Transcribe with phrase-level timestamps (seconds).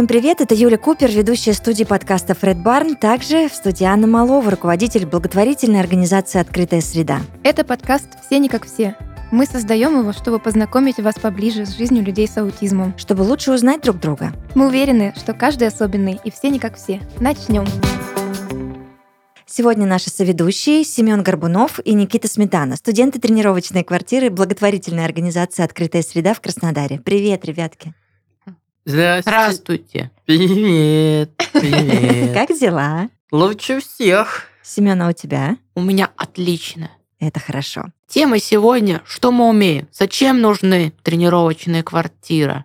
[0.00, 4.50] Всем привет, это Юля Купер, ведущая студии подкаста «Фред Барн», также в студии Анна Малова,
[4.50, 7.20] руководитель благотворительной организации «Открытая среда».
[7.42, 8.96] Это подкаст «Все не как все».
[9.30, 12.94] Мы создаем его, чтобы познакомить вас поближе с жизнью людей с аутизмом.
[12.96, 14.32] Чтобы лучше узнать друг друга.
[14.54, 17.02] Мы уверены, что каждый особенный и все не как все.
[17.18, 17.66] Начнем.
[19.44, 26.32] Сегодня наши соведущие Семен Горбунов и Никита Сметана, студенты тренировочной квартиры благотворительной организации «Открытая среда»
[26.32, 26.98] в Краснодаре.
[27.04, 27.92] Привет, ребятки.
[28.90, 29.30] Здравствуйте.
[29.30, 30.10] Здравствуйте.
[30.26, 31.30] Привет.
[31.52, 32.34] Привет.
[32.34, 33.08] Как дела?
[33.30, 34.46] Лучше всех.
[34.62, 35.56] Семена у тебя?
[35.76, 36.90] У меня отлично.
[37.20, 37.84] Это хорошо.
[38.08, 39.86] Тема сегодня «Что мы умеем?
[39.92, 42.64] Зачем нужны тренировочные квартиры?»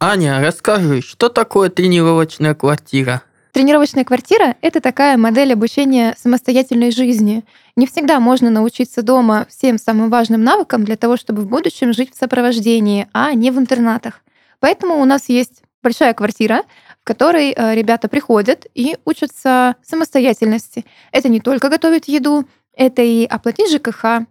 [0.00, 3.22] Аня, расскажи, что такое тренировочная квартира?
[3.52, 7.44] Тренировочная квартира– это такая модель обучения самостоятельной жизни.
[7.76, 12.14] Не всегда можно научиться дома всем самым важным навыкам для того, чтобы в будущем жить
[12.14, 14.22] в сопровождении, а не в интернатах.
[14.64, 16.62] Поэтому у нас есть большая квартира,
[17.02, 20.86] в которой э, ребята приходят и учатся самостоятельности.
[21.12, 24.26] Это не только готовить еду, это и оплатить ЖКХ,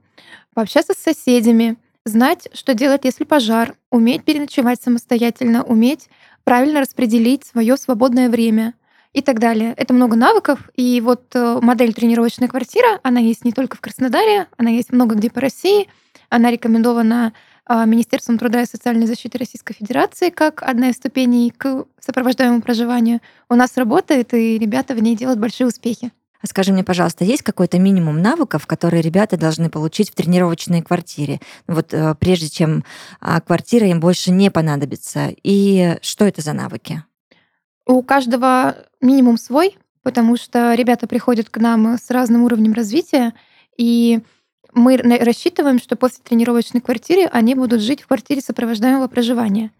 [0.55, 6.09] пообщаться с соседями, знать, что делать, если пожар, уметь переночевать самостоятельно, уметь
[6.43, 8.73] правильно распределить свое свободное время
[9.13, 9.75] и так далее.
[9.77, 14.47] Это много навыков, и вот э, модель тренировочная квартира, она есть не только в Краснодаре,
[14.57, 15.89] она есть много где по России,
[16.29, 17.33] она рекомендована
[17.69, 23.21] Министерством труда и социальной защиты Российской Федерации как одна из ступеней к сопровождаемому проживанию.
[23.49, 26.11] У нас работает, и ребята в ней делают большие успехи.
[26.43, 31.39] А скажи мне, пожалуйста, есть какой-то минимум навыков, которые ребята должны получить в тренировочной квартире?
[31.67, 32.83] Вот э, прежде чем
[33.21, 35.29] а, квартира им больше не понадобится.
[35.41, 37.01] И что это за навыки?
[37.87, 43.33] У каждого минимум свой, потому что ребята приходят к нам с разным уровнем развития,
[43.77, 44.19] и
[44.73, 49.71] мы рассчитываем, что после тренировочной квартиры они будут жить в квартире сопровождаемого проживания.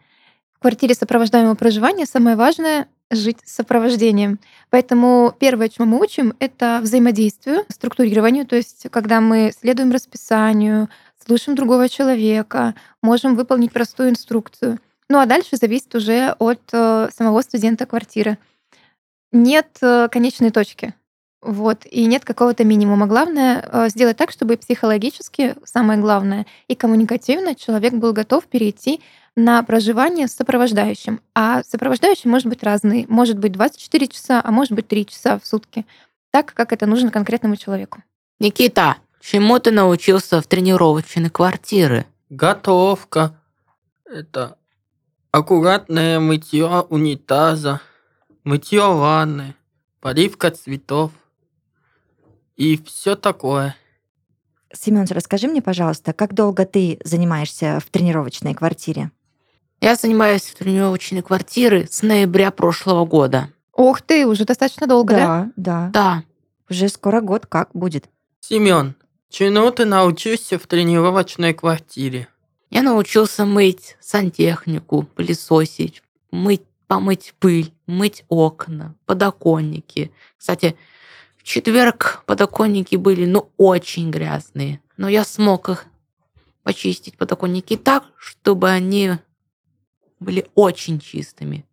[0.54, 4.40] В квартире сопровождаемого проживания самое важное— жить с сопровождением.
[4.70, 10.90] Поэтому первое, чему мы учим, это взаимодействию, структурированию, то есть когда мы следуем расписанию,
[11.26, 14.80] слушаем другого человека, можем выполнить простую инструкцию.
[15.10, 18.38] Ну а дальше зависит уже от э, самого студента квартиры.
[19.32, 20.94] Нет э, конечной точки.
[21.44, 23.06] Вот, и нет какого-то минимума.
[23.06, 29.02] Главное э, сделать так, чтобы психологически, самое главное, и коммуникативно человек был готов перейти
[29.36, 31.20] на проживание с сопровождающим.
[31.36, 33.06] А сопровождающий может быть разный.
[33.10, 35.86] Может быть 24 часа, а может быть 3 часа в сутки.
[36.32, 38.02] Так, как это нужно конкретному человеку.
[38.40, 42.06] Никита, чему ты научился в тренировочной квартире?
[42.30, 43.36] Готовка.
[44.06, 44.58] Это
[45.32, 47.82] аккуратное мытье унитаза,
[48.46, 49.56] мытье ванны,
[50.00, 51.12] поливка цветов
[52.56, 53.76] и все такое.
[54.74, 59.12] Семен, расскажи мне, пожалуйста, как долго ты занимаешься в тренировочной квартире?
[59.82, 63.50] Я занимаюсь в тренировочной квартире с ноября прошлого года.
[63.76, 65.20] Ух ты, уже достаточно долго, да?
[65.20, 65.90] Да, да.
[65.94, 66.24] Да.
[66.70, 68.10] Уже скоро год как будет?
[68.40, 68.96] Семен,
[69.30, 72.28] чему ты научился в тренировочной квартире?
[72.70, 80.12] Я научился мыть сантехнику, пылесосить, мыть, помыть пыль, мыть окна, подоконники.
[80.38, 80.76] Кстати,
[81.44, 84.80] в четверг подоконники были, ну, очень грязные.
[84.96, 85.86] Но я смог их
[86.64, 89.18] почистить подоконники так, чтобы они
[90.22, 91.66] были очень чистыми.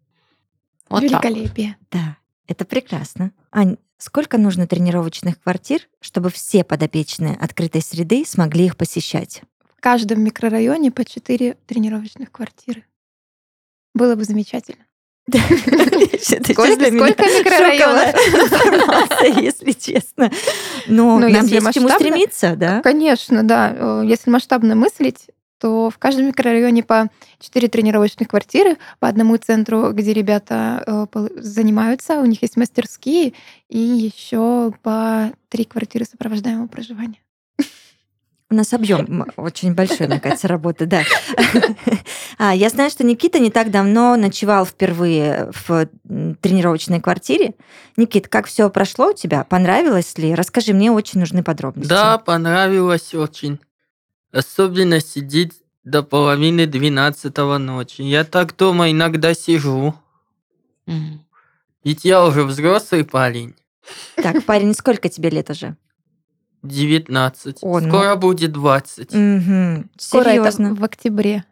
[0.88, 1.76] Вот Великолепие.
[1.88, 2.03] Так.
[2.03, 2.16] Да,
[2.48, 3.30] это прекрасно.
[3.53, 9.42] Ань, сколько нужно тренировочных квартир, чтобы все подопечные открытой среды смогли их посещать?
[9.76, 12.84] В каждом микрорайоне по четыре тренировочных квартиры.
[13.94, 14.84] Было бы замечательно.
[15.30, 18.14] Сколько, микрорайонов?
[19.41, 20.30] если честно.
[20.86, 22.82] Но ну, нам есть к чему стремиться, да?
[22.82, 23.74] Конечно, да.
[23.74, 25.26] Э, если масштабно мыслить,
[25.60, 30.82] то в каждом микрорайоне по 4 тренировочных квартиры, по одному центру, где ребята
[31.14, 33.34] э, занимаются, у них есть мастерские,
[33.68, 37.18] и еще по три квартиры сопровождаемого проживания.
[38.53, 41.04] У нас объем очень большой, мне кажется, работы, да.
[42.38, 45.88] А, я знаю, что Никита не так давно ночевал впервые в
[46.41, 47.54] тренировочной квартире.
[47.97, 49.44] Никит, как все прошло у тебя?
[49.44, 50.34] Понравилось ли?
[50.34, 51.88] Расскажи, мне очень нужны подробности.
[51.88, 53.59] Да, понравилось очень.
[54.32, 55.54] Особенно сидеть
[55.84, 58.03] до половины двенадцатого ночи.
[58.03, 59.94] Я так дома иногда сижу.
[61.84, 63.54] Ведь я уже взрослый парень.
[64.16, 65.77] Так, парень, сколько тебе лет уже?
[66.62, 67.59] 19.
[67.62, 67.88] О, ну...
[67.88, 69.15] Скоро будет 20.
[69.15, 69.84] Угу.
[69.98, 71.44] Скоро это в октябре.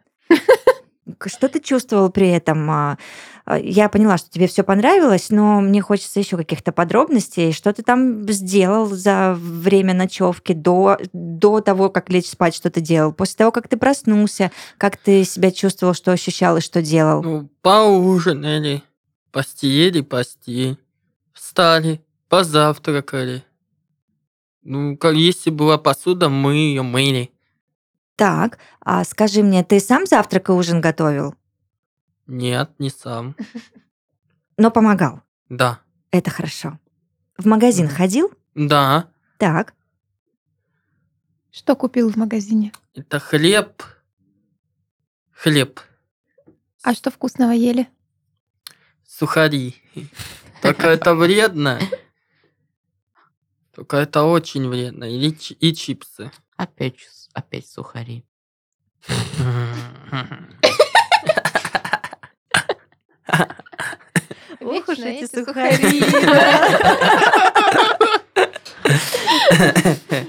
[1.25, 2.69] Что ты чувствовал при этом?
[2.69, 2.97] А,
[3.45, 7.51] а, я поняла, что тебе все понравилось, но мне хочется еще каких-то подробностей.
[7.51, 12.81] Что ты там сделал за время ночевки до, до того, как лечь спать, что ты
[12.81, 13.11] делал?
[13.11, 17.23] После того, как ты проснулся, как ты себя чувствовал, что ощущал и что делал?
[17.23, 18.83] Ну, поужинали.
[19.31, 20.77] Постели, постель.
[21.33, 23.43] Встали, позавтракали.
[24.63, 27.31] Ну, как если была посуда, мы ее мыли.
[28.19, 31.35] Так, а скажи мне, ты сам завтрак и ужин готовил?
[32.27, 33.33] Нет, не сам.
[34.57, 35.21] Но помогал.
[35.47, 35.79] Да.
[36.11, 36.77] Это хорошо.
[37.37, 38.31] В магазин ходил?
[38.55, 39.09] Да.
[39.37, 39.73] Так.
[41.49, 42.73] Что купил в магазине?
[42.93, 43.81] Это хлеб.
[45.31, 45.79] Хлеб.
[46.83, 47.87] А что вкусного ели?
[49.07, 49.75] Сухари.
[50.61, 51.79] Только это вредно.
[53.73, 55.05] Только это очень вредно.
[55.05, 56.31] И, и чипсы.
[56.57, 58.23] Опять, с- опять сухари.
[64.61, 65.25] Ох уж эти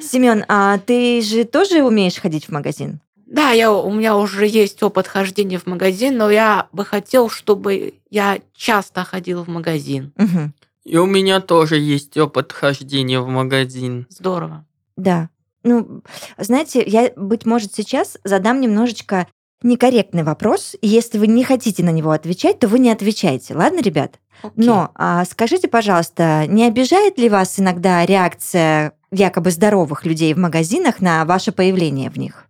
[0.00, 3.00] Семен, а ты же тоже умеешь ходить в магазин?
[3.26, 7.94] Да, я, у меня уже есть опыт хождения в магазин, но я бы хотел, чтобы
[8.10, 10.12] я часто ходил в магазин.
[10.16, 10.52] Мгм.
[10.84, 14.06] И у меня тоже есть опыт хождения в магазин.
[14.10, 14.64] Здорово.
[14.96, 15.28] Да.
[15.62, 16.02] Ну,
[16.38, 19.26] знаете, я, быть может, сейчас задам немножечко
[19.62, 20.74] некорректный вопрос.
[20.80, 23.54] И если вы не хотите на него отвечать, то вы не отвечайте.
[23.54, 24.18] Ладно, ребят?
[24.42, 24.52] Окей.
[24.56, 31.00] Но а, скажите, пожалуйста, не обижает ли вас иногда реакция якобы здоровых людей в магазинах
[31.00, 32.46] на ваше появление в них?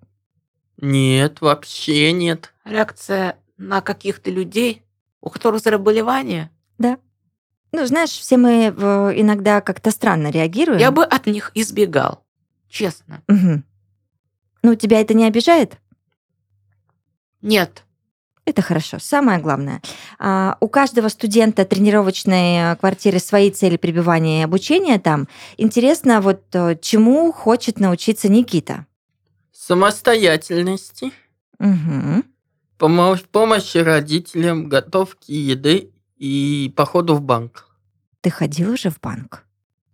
[0.77, 2.55] Нет, вообще нет.
[2.65, 4.83] Реакция на каких-то людей,
[5.21, 6.51] у которых заболевание,
[7.73, 10.81] Ну, знаешь, все мы э, иногда как-то странно реагируем.
[10.81, 12.25] я бы от них избегал.
[12.71, 13.21] Честно.
[13.29, 13.65] Мгм.
[14.63, 15.77] Ну, тебя это не обижает?
[17.43, 17.85] Нет.
[18.47, 18.99] Это хорошо.
[19.01, 19.83] Самое главное.
[20.19, 25.29] А, у каждого студента тренировочной э, квартиры свои цели пребывания и обучения там.
[25.57, 28.87] Интересно, вот э, чему хочет научиться Никита?
[29.53, 31.13] Самостоятельности,
[31.59, 32.25] Мгм.
[32.79, 37.69] помо- помощи родителям, готовки еды и походу в банк.
[38.21, 39.45] Ты ходил уже в банк?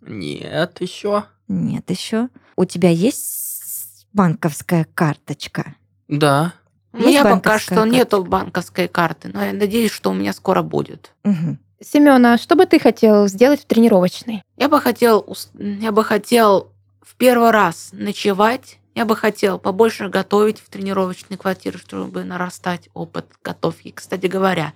[0.01, 1.25] Нет, еще.
[1.49, 2.29] Нет еще.
[2.57, 5.75] У тебя есть банковская карточка?
[6.09, 6.55] Да.
[6.93, 10.63] У Есть меня пока что нету банковской карты, но я надеюсь, что у меня скоро
[10.63, 11.13] будет.
[11.25, 11.59] Мгм.
[11.83, 14.43] Семена, а что бы ты хотел сделать в тренировочной?
[14.57, 16.73] Я бы хотел, я бы хотел
[17.03, 18.79] в первый раз ночевать.
[18.95, 23.91] Я бы хотел побольше готовить в тренировочной квартире, чтобы нарастать опыт готовки.
[23.91, 24.73] Кстати говоря,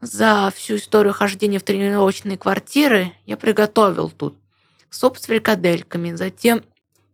[0.00, 4.36] за всю историю хождения в тренировочные квартиры я приготовил тут
[4.90, 6.64] суп с фрикадельками, затем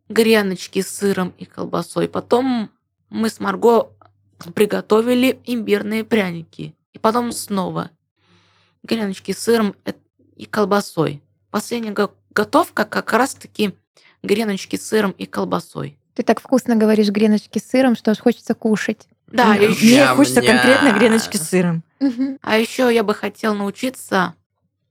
[0.09, 2.09] греночки с сыром и колбасой.
[2.09, 2.71] Потом
[3.11, 3.91] мы с Марго
[4.55, 6.75] приготовили имбирные пряники.
[6.93, 7.91] И потом снова
[8.83, 9.93] греночки с сыром э-
[10.37, 11.23] и колбасой.
[11.51, 13.75] Последняя го- готовка как раз-таки
[14.23, 15.99] греночки с сыром и колбасой.
[16.15, 19.07] Ты так вкусно говоришь греночки с сыром, что аж хочется кушать.
[19.29, 20.17] Да, Мне Ням-ням.
[20.17, 21.83] хочется конкретно греночки с сыром.
[22.41, 24.35] а еще я бы хотел научиться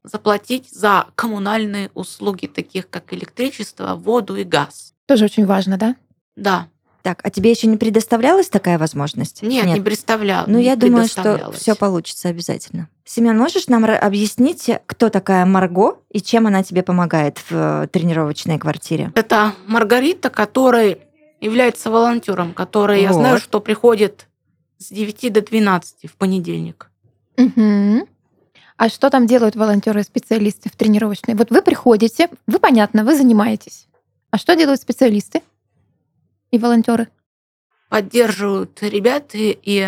[0.04, 4.94] заплатить за коммунальные услуги, таких как электричество, воду и газ.
[5.08, 5.96] Тоже очень важно, да?
[6.36, 6.68] Да.
[7.02, 9.42] Так, а тебе еще не предоставлялась такая возможность?
[9.42, 10.44] Нет, не представлял.
[10.46, 12.90] Ну, не я думаю, что все получится обязательно.
[13.06, 18.60] Семен, можешь нам объяснить, кто такая Марго и чем она тебе помогает в э, тренировочной
[18.60, 19.14] квартире?
[19.16, 20.98] Это Маргарита, которая
[21.40, 23.44] является волонтером, которая, я знаю, Вот.
[23.44, 24.28] что приходит
[24.78, 26.92] с 9 до 12 в понедельник.
[27.38, 28.06] Мгм.
[28.76, 31.36] А что там делают волонтеры и специалисты в тренировочной?
[31.36, 33.87] Вот вы приходите, вы, понятно, вы занимаетесь.
[34.32, 35.42] А что делают специалисты
[36.52, 37.10] и волонтеры?
[37.90, 39.88] поддерживают ребят, и, и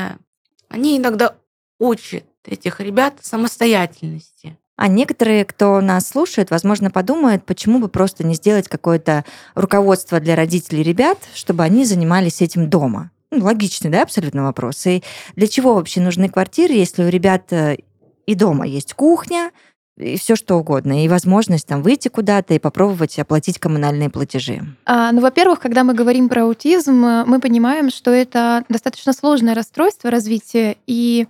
[0.70, 1.36] они иногда
[1.80, 4.58] учат этих ребят самостоятельности.
[4.76, 10.36] А некоторые, кто нас слушает, возможно, подумают, почему бы просто не сделать какое-то руководство для
[10.36, 13.12] родителей ребят, чтобы они занимались этим дома.
[13.32, 14.86] Ну, логичный, да, абсолютно вопрос.
[14.86, 15.04] И
[15.36, 17.78] для чего вообще нужны квартиры, если у ребят э,
[18.26, 19.52] и дома есть кухня,
[20.00, 24.62] и все что угодно, и возможность там выйти куда-то и попробовать оплатить коммунальные платежи.
[24.86, 29.54] А, ну, во-первых, когда мы говорим про аутизм, э, мы понимаем, что это достаточно сложное
[29.56, 31.28] расстройство развития, и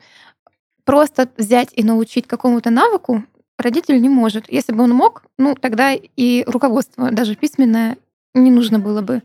[0.86, 3.24] просто взять и научить какому-то навыку
[3.58, 4.52] родитель не может.
[4.52, 7.98] Если бы он мог, ну, тогда и руководство, даже письменное,
[8.34, 9.22] не нужно было бы.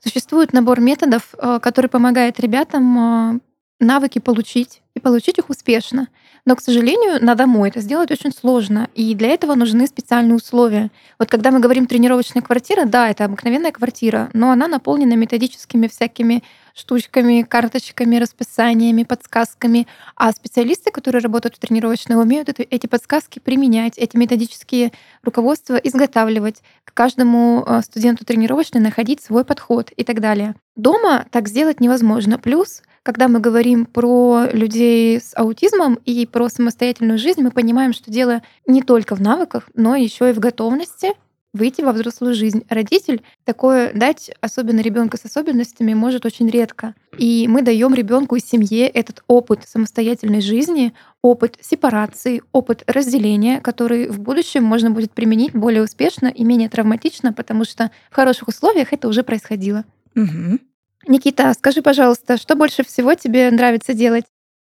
[0.00, 3.40] Существует набор методов, э, который помогает ребятам э,
[3.80, 6.08] навыки получить и получить их успешно.
[6.46, 10.92] Но, к сожалению, на дому это сделать очень сложно, и для этого нужны специальные условия.
[11.18, 16.44] Вот когда мы говорим тренировочная квартира, да, это обыкновенная квартира, но она наполнена методическими всякими
[16.72, 19.88] штучками, карточками, расписаниями, подсказками.
[20.14, 24.92] А специалисты, которые работают в тренировочной, умеют эти подсказки применять, эти методические
[25.24, 30.54] руководства изготавливать, к каждому э, студенту тренировочной находить свой подход и так далее.
[30.76, 32.38] Дома так сделать невозможно.
[32.38, 38.10] Плюс когда мы говорим про людей с аутизмом и про самостоятельную жизнь, мы понимаем, что
[38.10, 41.12] дело не только в навыках, но еще и в готовности
[41.52, 42.64] выйти во взрослую жизнь.
[42.68, 46.96] Родитель такое дать, особенно ребенка с особенностями, может очень редко.
[47.16, 54.08] И мы даем ребенку и семье этот опыт самостоятельной жизни, опыт сепарации, опыт разделения, который
[54.08, 58.92] в будущем можно будет применить более успешно и менее травматично, потому что в хороших условиях
[58.92, 59.84] это уже происходило.
[60.16, 60.58] Мгм.
[61.06, 64.24] Никита, скажи, пожалуйста, что больше всего тебе нравится делать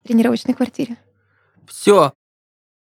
[0.03, 0.97] в тренировочной квартире?
[1.67, 2.13] Все.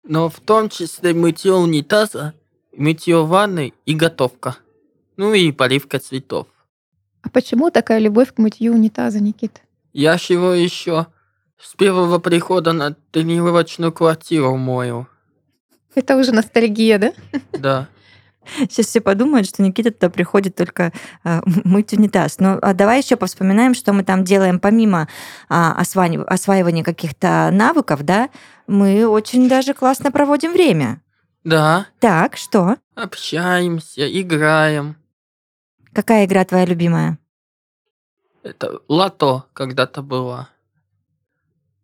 [0.04, 2.34] Но в том числе мытье унитаза,
[2.76, 4.56] мытье ванны и готовка.
[5.16, 6.46] Ну и поливка цветов.
[7.22, 9.62] А почему такая любовь к мытью унитаза, Никит?
[9.92, 11.06] Я ж его еще
[11.58, 15.08] с первого прихода на тренировочную квартиру мою.
[15.94, 17.12] Это уже ностальгия, да?
[17.52, 17.88] Да.
[18.58, 20.92] Сейчас все подумают, что Никита туда приходит только
[21.24, 22.38] а, мыть унитаз.
[22.38, 25.08] Ну, а давай еще повспоминаем, что мы там делаем помимо
[25.48, 28.30] а, осваивания, осваивания каких-то навыков, да?
[28.66, 31.00] Мы очень даже классно проводим время.
[31.44, 31.86] Да.
[32.00, 32.76] Так, что?
[32.94, 34.96] Общаемся, играем.
[35.92, 37.18] Какая игра твоя любимая?
[38.42, 40.48] Это лото когда-то было.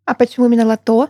[0.05, 1.09] А почему именно лото?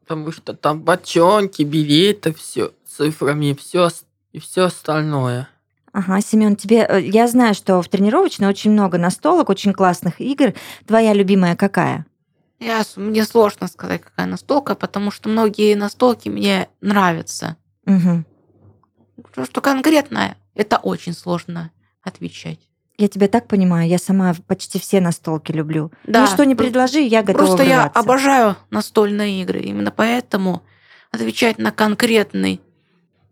[0.00, 3.90] Потому что там бочонки, билеты, все цифрами, все
[4.32, 5.48] и все остальное.
[5.92, 6.86] Ага, Семен, тебе...
[6.88, 10.52] э, Я знаю, что в тренировочной очень много настолок, очень классных игр.
[10.86, 12.06] Твоя любимая какая?
[12.60, 17.56] Я, мне сложно сказать, какая настолка, потому что многие настолки мне нравятся.
[17.86, 18.26] Мгм.
[19.32, 21.70] Что, что конкретно, это очень сложно
[22.02, 22.58] отвечать.
[22.96, 25.92] Я тебя так понимаю, я сама почти все настолки люблю.
[26.04, 28.00] Да, ну что не предложи, я готова Просто я врываться.
[28.00, 29.60] обожаю настольные игры.
[29.60, 30.62] Именно поэтому
[31.12, 32.60] отвечать на конкретный,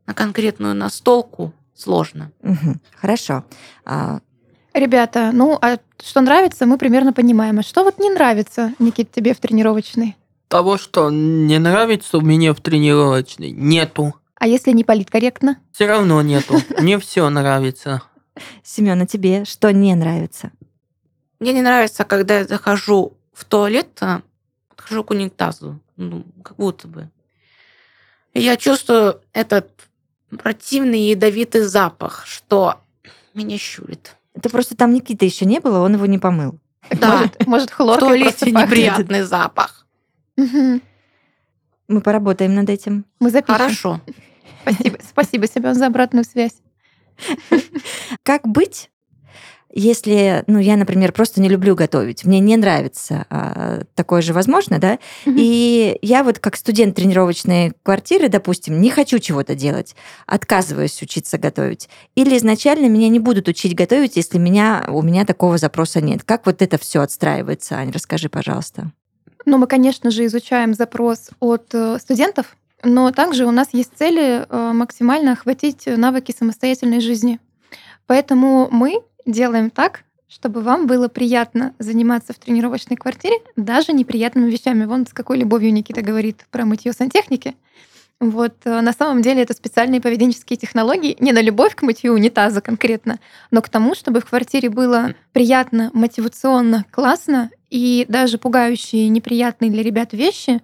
[0.07, 2.33] на конкретную настолку сложно.
[2.43, 3.45] Мгм, Хорошо.
[3.85, 4.21] А,
[4.73, 7.59] Ребята, ну а что нравится, мы примерно понимаем.
[7.59, 10.17] А что вот не нравится, Никит, тебе в тренировочной?
[10.49, 14.15] Того, что не нравится мне в тренировочной, нету.
[14.39, 15.57] А если не политкорректно?
[15.73, 16.61] Все равно нету.
[16.79, 18.03] Мне все нравится.
[18.63, 20.51] Семен, а тебе что не нравится?
[21.41, 24.21] Мне не нравится, когда я захожу в туалет, а,
[24.69, 27.11] подхожу к унитазу, ну, как будто бы.
[28.35, 29.71] И я чувствую этот
[30.31, 32.81] противный ядовитый запах, что
[33.35, 34.17] меня щурит.
[34.35, 36.59] Это просто там Никита еще не было, он его не помыл.
[36.91, 37.31] Да.
[37.47, 39.87] Может, может В туалете неприятный запах.
[40.37, 43.05] Мы поработаем над этим.
[43.21, 43.55] Мы запишем.
[43.55, 44.01] Хорошо.
[44.63, 46.57] Спасибо, спасибо, Семен, за обратную связь.
[48.25, 48.91] Как быть,
[49.79, 54.79] если, ну, я, например, просто не люблю готовить, мне не нравится, а, такое же возможно,
[54.79, 54.99] да?
[55.27, 55.37] Мгм.
[55.39, 59.95] И я вот как студент тренировочной квартиры, допустим, не хочу чего-то делать,
[60.27, 61.91] отказываюсь учиться готовить.
[62.15, 66.23] Или изначально меня не будут учить готовить, если меня, у меня такого запроса нет.
[66.25, 68.93] Как вот это все отстраивается, Ань, расскажи, пожалуйста.
[69.45, 74.47] Ну, мы, конечно же, изучаем запрос от э, студентов, но также у нас есть цели
[74.49, 77.41] э, максимально охватить навыки самостоятельной жизни.
[78.07, 84.85] Поэтому мы делаем так, чтобы вам было приятно заниматься в тренировочной квартире даже неприятными вещами.
[84.85, 87.55] Вон с какой любовью Никита говорит про мытье сантехники.
[88.19, 92.63] Вот э, на самом деле это специальные поведенческие технологии, не на любовь к мытью унитаза
[92.63, 93.19] конкретно,
[93.51, 99.83] но к тому, чтобы в квартире было приятно, мотивационно, классно и даже пугающие, неприятные для
[99.83, 100.63] ребят вещи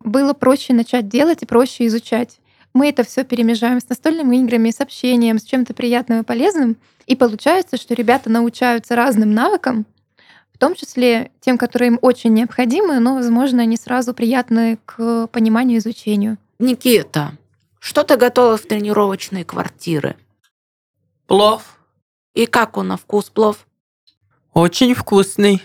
[0.00, 2.40] было проще начать делать и проще изучать.
[2.74, 6.76] Мы это все перемежаем с настольными играми, с общением, с чем-то приятным и полезным.
[7.06, 9.84] И получается, что ребята научаются разным навыкам,
[10.54, 15.76] в том числе тем, которые им очень необходимы, но, возможно, не сразу приятны к пониманию
[15.76, 16.38] и изучению.
[16.58, 17.32] Никита,
[17.78, 20.16] что ты готовил в тренировочной квартиры?
[21.26, 21.78] Плов
[22.34, 23.66] И как он на вкус плов?
[24.54, 25.62] очень вкусный.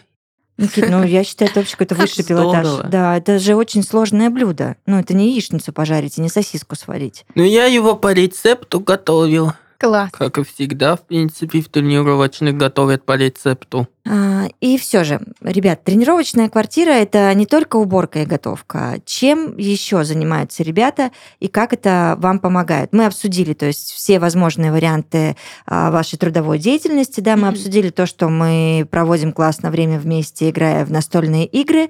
[0.57, 2.65] Никит, ну я считаю, это вообще какой-то Как высший пилотаж.
[2.65, 2.89] здорово.
[2.89, 4.75] Да, это же очень сложное блюдо.
[4.85, 7.25] Ну, это не яичницу пожарить и не сосиску сварить.
[7.35, 9.53] Но я его по рецепту готовил.
[9.79, 10.09] Класс.
[10.11, 13.87] Как и всегда, в принципе, в тренировочных готовят по рецепту.
[14.07, 18.99] А, И все же, ребят, тренировочная квартира это не только уборка и готовка.
[19.05, 22.91] Чем еще занимаются ребята и как это вам помогает?
[22.91, 25.35] Мы обсудили, то есть все возможные варианты
[25.67, 27.49] а, вашей трудовой деятельности, да, мы Мгм.
[27.49, 31.89] обсудили то, что мы проводим классное время вместе, играя в настольные игры.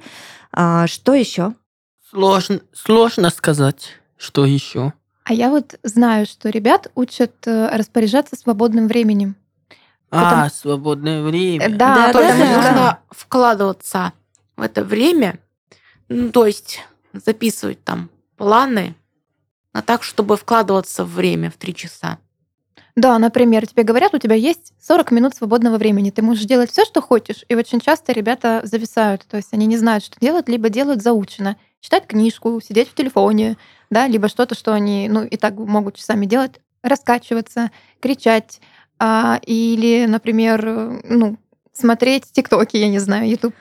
[0.51, 1.53] А, Что еще?
[2.09, 4.93] Сложно, сложно сказать, что еще.
[5.27, 9.35] А я вот знаю, что ребят учат э, распоряжаться свободным временем.
[10.09, 11.67] А, свободное время.
[11.67, 12.55] Да, потому да, что да.
[12.55, 14.13] нужно вкладываться
[14.55, 15.39] в это время,
[16.07, 16.79] ну, то есть
[17.11, 18.95] записывать там планы,
[19.73, 22.19] а так, чтобы вкладываться в время в три часа.
[22.95, 26.85] Да, например, тебе говорят, у тебя есть 40 минут свободного времени, ты можешь делать все,
[26.85, 27.43] что хочешь.
[27.49, 31.57] И очень часто ребята зависают, то есть они не знают, что делать, либо делают заучено.
[31.81, 33.57] Читать книжку, сидеть в телефоне,
[33.89, 38.59] да, либо что-то, что они, ну, и так могут часами делать, раскачиваться, кричать,
[38.99, 41.37] а, или, например, ну,
[41.73, 43.53] смотреть тиктоки, я не знаю, YouTube.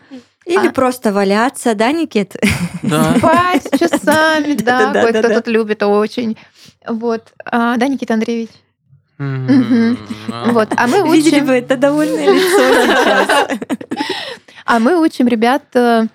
[0.46, 0.72] Или А.
[0.72, 2.34] просто валяться, да, Никит?
[2.82, 3.16] Да.
[3.18, 6.36] Спать часами, да, кое-кто тут любит очень.
[6.86, 7.32] Вот.
[7.44, 8.50] А, Да, Никита Андреевич?
[9.18, 10.68] М, Вот.
[10.76, 11.46] А мы Видели учим...
[11.46, 13.58] бы это довольное лицо сейчас.
[14.68, 16.06] А мы учим ребят э,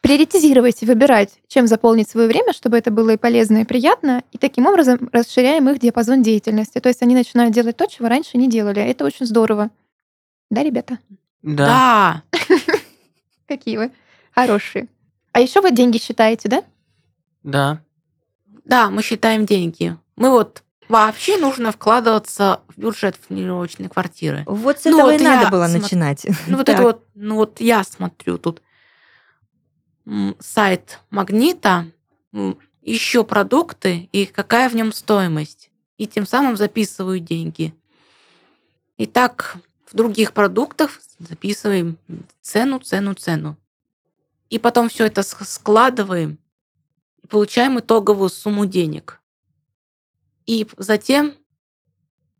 [0.00, 4.38] приоритизировать и выбирать, чем заполнить свое время, чтобы это было и полезно, и приятно, и
[4.38, 6.78] таким образом расширяем их диапазон деятельности.
[6.80, 8.80] То есть они начинают делать то, чего раньше не делали.
[8.82, 9.70] Это очень здорово.
[10.50, 10.98] Да, ребята?
[11.42, 12.22] Да.
[12.32, 12.38] Да.
[13.46, 13.92] Какие вы
[14.34, 14.88] хорошие.
[15.32, 16.64] А еще вы деньги считаете, да?
[17.42, 17.80] Да.
[18.64, 19.96] Да, мы считаем деньги.
[20.16, 24.44] Мы вот вообще нужно вкладываться в бюджет в тренировочные квартиры.
[24.46, 26.26] Вот с Ну, этого вот и надо было смо- начинать.
[26.46, 26.74] Ну вот Так.
[26.76, 28.62] это вот, ну вот я смотрю тут
[30.38, 31.90] сайт Магнита,
[32.82, 35.70] еще продукты и какая в нем стоимость.
[35.98, 37.74] И тем самым записываю деньги.
[38.96, 41.98] И так в других продуктах записываем
[42.40, 43.56] цену, цену, цену.
[44.48, 46.38] И потом все это складываем
[47.22, 49.20] и получаем итоговую сумму денег.
[50.46, 51.34] И затем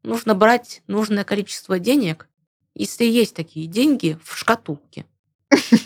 [0.02, 2.28] нужно брать нужное количество денег,
[2.74, 5.06] если есть такие деньги в шкатулке.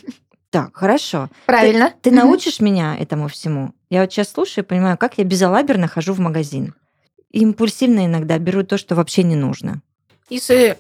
[0.55, 1.31] Так, хорошо.
[1.47, 1.93] Правильно.
[2.01, 2.21] Ты Мгм.
[2.21, 3.75] научишь меня этому всему?
[3.91, 6.77] Я вот сейчас слушаю и понимаю, как я безалаберно хожу в магазин.
[7.33, 9.83] И импульсивно иногда беру то, что вообще не нужно.
[10.31, 10.79] Если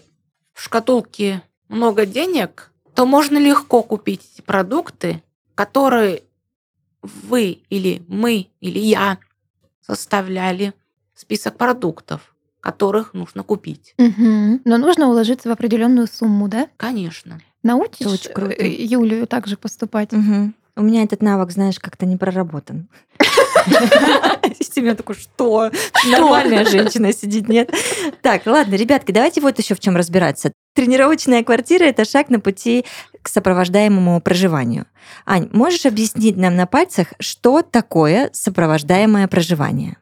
[0.52, 5.24] в шкатулке много денег, то можно легко купить эти продукты,
[5.56, 6.22] которые
[7.02, 9.18] вы или мы или я
[9.80, 10.72] составляли
[11.16, 13.96] список продуктов, которых нужно купить.
[13.98, 14.60] Мгм.
[14.64, 16.68] Но нужно уложиться в определенную сумму, да?
[16.76, 17.40] Конечно.
[17.64, 18.52] Научишь очень круто.
[18.52, 20.12] э, Юлию также поступать?
[20.12, 20.54] Мгм.
[20.76, 22.88] У меня этот навык, знаешь, как-то не проработан.
[24.60, 25.70] Семен такой, что?
[26.10, 27.72] Нормальная женщина сидит, нет?
[28.22, 30.52] Так, ладно, ребятки, давайте вот еще в чем разбираться.
[30.74, 32.84] Тренировочная квартира– это шаг на пути
[33.22, 34.86] к сопровождаемому проживанию.
[35.24, 39.96] Ань, можешь объяснить нам на пальцах, что такое сопровождаемое проживание?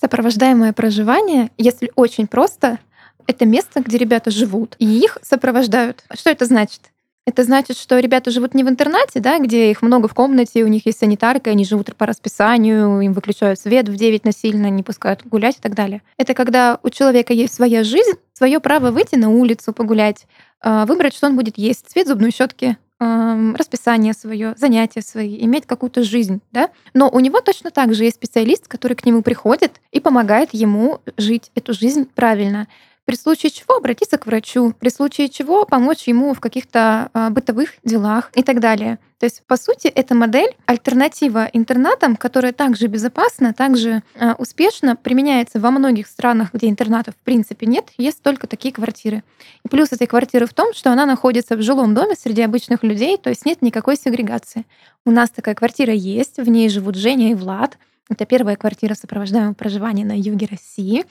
[0.00, 2.78] Сопровождаемое проживание, если очень просто,
[3.26, 6.04] это место, где ребята живут, и их сопровождают.
[6.14, 6.80] Что это значит?
[7.28, 10.68] Это значит, что ребята живут не в интернате, да, где их много в комнате, у
[10.68, 15.26] них есть санитарка, они живут по расписанию, им выключают свет в 9 насильно, не пускают
[15.26, 16.02] гулять и так далее.
[16.18, 20.28] Это когда у человека есть своя жизнь, свое право выйти на улицу, погулять,
[20.60, 26.02] а, выбрать, что он будет есть, цвет зубной щетки, расписание свое, занятия свои, иметь какую-то
[26.02, 26.70] жизнь, да.
[26.94, 31.00] Но у него точно так же есть специалист, который к нему приходит и помогает ему
[31.18, 32.68] жить эту жизнь правильно.
[33.06, 37.74] При случае чего обратиться к врачу, при случае чего помочь ему в каких-то а, бытовых
[37.84, 38.98] делах и так далее.
[39.20, 45.60] То есть, по сути, эта модель альтернатива интернатам, которая также безопасна, также а, успешно применяется
[45.60, 49.22] во многих странах, где интернатов в принципе нет, есть только такие квартиры.
[49.64, 53.18] И плюс этой квартиры в том, что она находится в жилом доме среди обычных людей,
[53.18, 54.64] то есть нет никакой сегрегации.
[55.04, 57.78] У нас такая квартира есть, в ней живут Женя и Влад.
[58.08, 61.04] Это первая квартира сопровождаемого проживания на юге России.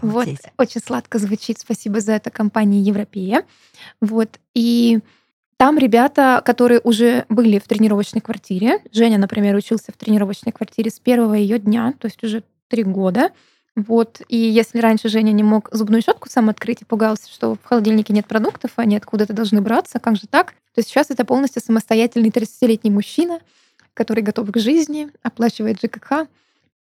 [0.00, 0.40] Вот, Обалдеть.
[0.58, 1.58] очень сладко звучит.
[1.58, 3.44] Спасибо за это компании Европея.
[4.00, 5.00] Вот, и
[5.56, 8.80] там ребята, которые уже были в тренировочной квартире.
[8.92, 13.30] Женя, например, учился в тренировочной квартире с первого ее дня, то есть уже три года.
[13.74, 14.22] Вот.
[14.28, 18.12] И если раньше Женя не мог зубную щетку сам открыть и пугался, что в холодильнике
[18.12, 22.90] нет продуктов, они откуда-то должны браться, как же так, то сейчас это полностью самостоятельный 30-летний
[22.90, 23.40] мужчина,
[23.96, 26.26] который готов к жизни, оплачивает ЖКХ,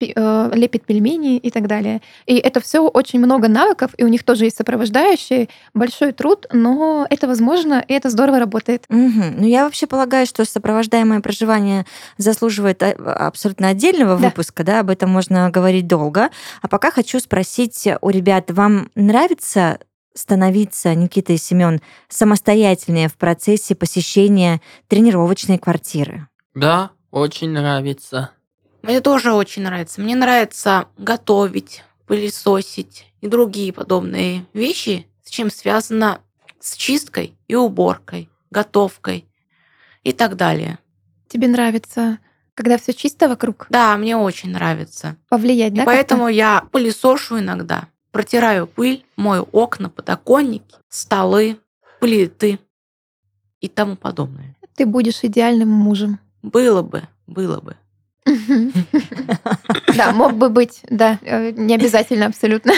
[0.02, 2.02] э, лепит пельмени и так далее.
[2.26, 7.08] И это все очень много навыков, и у них тоже есть сопровождающие, большой труд, но
[7.10, 8.84] это возможно, и это здорово работает.
[8.90, 9.36] Мгм.
[9.38, 11.86] Ну, я вообще полагаю, что сопровождаемое проживание
[12.18, 12.92] заслуживает а,
[13.28, 14.28] абсолютно отдельного Да.
[14.28, 16.30] выпуска, да, об этом можно говорить долго.
[16.62, 19.80] А пока хочу спросить у ребят, вам нравится
[20.14, 26.28] становиться, Никита и Семен, самостоятельнее в процессе посещения тренировочной квартиры?
[26.54, 28.32] Да, очень нравится.
[28.82, 30.02] Мне тоже очень нравится.
[30.02, 36.20] Мне нравится готовить, пылесосить и другие подобные вещи, с чем связано
[36.60, 39.26] с чисткой и уборкой, готовкой
[40.04, 40.78] и так далее.
[41.30, 42.20] Тебе нравится,
[42.54, 45.16] когда все чисто вокруг, Да, мне очень нравится.
[45.30, 45.86] повлиять, И да?
[45.86, 51.58] поэтому я пылесошу иногда, протираю пыль, мою окна, подоконники, столы,
[52.02, 52.60] плиты
[53.62, 54.56] и тому подобное.
[54.76, 56.20] ты будешь идеальным мужем.
[56.46, 57.76] Было бы, было бы.
[59.96, 62.74] Да, мог бы быть, да, э, не обязательно абсолютно.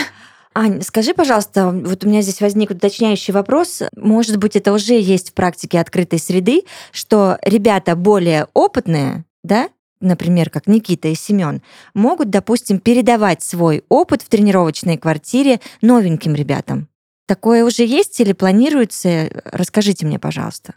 [0.54, 3.82] Ань, скажи, пожалуйста, вот у меня здесь возник уточняющий вопрос.
[3.96, 9.68] Может быть, это уже есть в практике открытой среды, что ребята более опытные, да,
[10.00, 16.88] например, как Никита и Семен, могут, допустим, передавать свой опыт в тренировочной квартире новеньким ребятам.
[17.26, 19.28] Такое уже есть или планируется?
[19.44, 20.74] Расскажите мне, пожалуйста.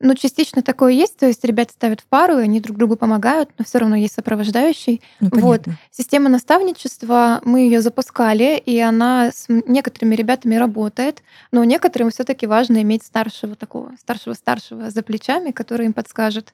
[0.00, 3.50] Ну, частично такое есть, то есть ребята ставят в пару, и они друг другу помогают,
[3.58, 5.00] но все равно есть сопровождающий.
[5.20, 5.66] Ну, Вот.
[5.90, 12.82] Система наставничества, мы ее запускали, и она с некоторыми ребятами работает, но некоторым все-таки важно
[12.82, 16.52] иметь старшего такого, старшего-старшего за плечами, который им подскажет.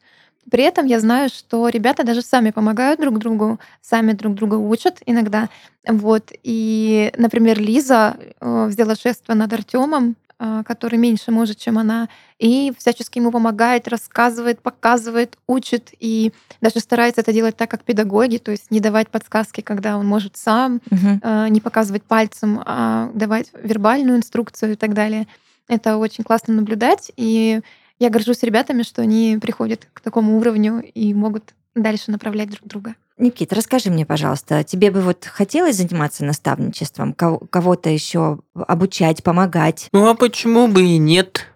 [0.50, 5.00] При этом я знаю, что ребята даже сами помогают друг другу, сами друг друга учат
[5.06, 5.48] иногда.
[5.86, 6.32] Вот.
[6.42, 10.16] И, например, Лиза э, взяла шефство над Артемом,
[10.64, 17.20] который меньше может, чем она, и всячески ему помогает, рассказывает, показывает, учит, и даже старается
[17.20, 21.48] это делать так, как педагоги, то есть не давать подсказки, когда он может сам, э,
[21.48, 25.26] не показывать пальцем, а давать вербальную инструкцию и так далее.
[25.68, 27.60] Это очень классно наблюдать, и
[27.98, 32.94] я горжусь ребятами, что они приходят к такому уровню и могут дальше направлять друг друга.
[33.20, 39.88] Никит, расскажи мне, пожалуйста, тебе бы вот хотелось заниматься наставничеством, кого- кого-то еще обучать, помогать?
[39.92, 41.46] Ну а почему бы и нет?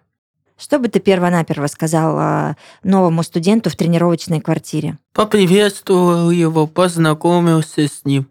[0.57, 4.99] Что бы ты перво-наперво сказал новому студенту в тренировочной квартире?
[5.13, 8.27] Поприветствовал его, познакомился с ним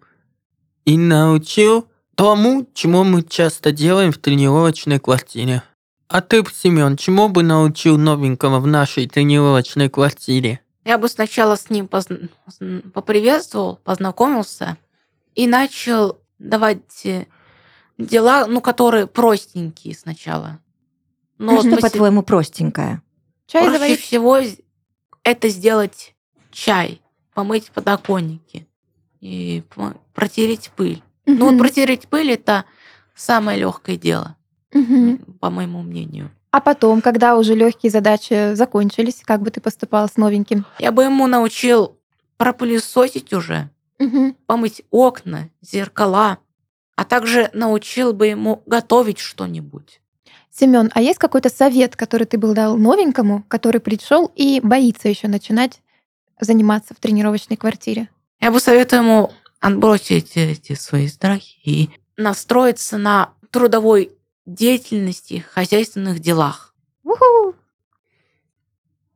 [0.84, 5.62] и научил тому, чему мы часто делаем в тренировочной квартире.
[6.08, 10.60] А ты, Семен, чему бы научил новенького в нашей тренировочной квартире?
[10.84, 12.30] Я бы сначала с ним позн-
[12.90, 14.76] поприветствовал, познакомился
[15.34, 17.26] и начал давать э,
[17.98, 20.60] дела, ну, которые простенькие сначала.
[21.38, 23.02] Ну, Что, вот по-твоему, простенькое?
[23.46, 24.00] Чай проще заварить.
[24.00, 24.38] всего
[25.22, 26.14] это сделать
[26.50, 27.00] чай,
[27.34, 28.68] помыть подоконники
[29.20, 29.64] и
[30.12, 31.02] протереть пыль.
[31.26, 32.64] Ну, вот протереть пыль это
[33.14, 34.36] самое легкое дело,
[35.40, 36.30] по моему мнению.
[36.54, 40.64] А потом, когда уже легкие задачи закончились, как бы ты поступал с новеньким?
[40.78, 41.98] Я бы ему научил
[42.36, 44.36] пропылесосить уже, Мгм.
[44.46, 46.38] помыть окна, зеркала,
[46.94, 50.00] а также научил бы ему готовить что-нибудь.
[50.48, 55.26] Семен, а есть какой-то совет, который ты был дал новенькому, который пришел и боится еще
[55.26, 55.80] начинать
[56.38, 58.10] заниматься в тренировочной квартире?
[58.38, 64.12] Я бы советую ему отбросить эти свои страхи и настроиться на трудовой
[64.46, 66.74] деятельности, хозяйственных делах.
[67.02, 67.54] Уху!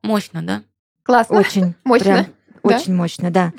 [0.01, 0.63] Мощно, да?
[1.03, 1.37] Классно.
[1.37, 1.75] Очень.
[1.83, 2.29] Мощно, прям да?
[2.61, 3.53] Очень мощно, да.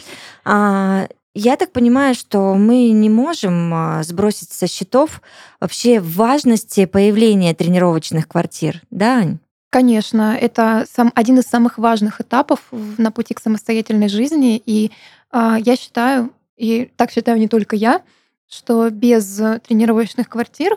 [0.44, 5.22] А, я так понимаю, что мы не можем а, сбросить со счетов
[5.58, 9.38] вообще важности появления тренировочных квартир, да, Ань?
[9.70, 14.60] Конечно, это сам, один из самых важных этапов в- на пути к самостоятельной жизни.
[14.66, 14.90] И
[15.30, 18.02] а, я считаю, и так считаю не только я,
[18.48, 20.76] что без э, тренировочных квартир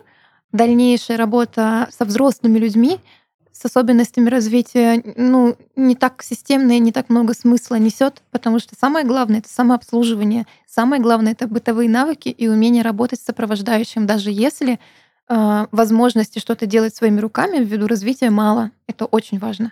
[0.53, 2.99] дальнейшая работа со взрослыми людьми
[3.51, 8.75] с особенностями развития ну, не так системно и не так много смысла несет, потому что
[8.79, 14.31] самое главное это самообслуживание, самое главное это бытовые навыки и умение работать с сопровождающим, даже
[14.31, 14.79] если
[15.29, 18.71] э, возможности что-то делать своими руками ввиду развития мало.
[18.87, 19.71] Это очень важно.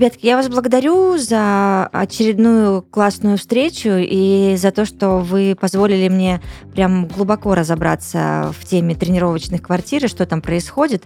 [0.00, 6.40] Ребятки, я вас благодарю за очередную классную встречу и за то, что вы позволили мне
[6.72, 11.04] прям глубоко разобраться в теме тренировочных квартир и что там происходит.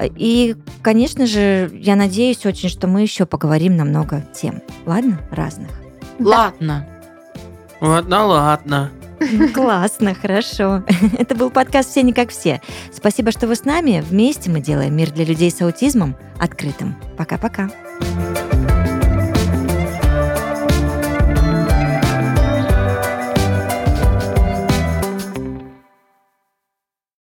[0.00, 4.62] И, конечно же, я надеюсь очень, что мы еще поговорим на много тем.
[4.86, 5.20] Ладно?
[5.30, 5.68] Разных.
[6.18, 6.88] Ладно.
[7.82, 8.90] Ладно, ладно.
[9.54, 10.82] Классно, хорошо.
[11.18, 12.60] Это был подкаст «Все не как все».
[12.92, 14.02] Спасибо, что вы с нами.
[14.08, 16.96] Вместе мы делаем мир для людей с аутизмом открытым.
[17.16, 17.70] Пока-пока.
[18.00, 18.43] Пока.